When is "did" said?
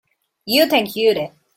1.13-1.31